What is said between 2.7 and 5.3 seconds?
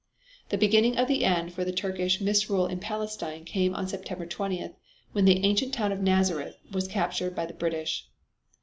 Palestine came on September 20th when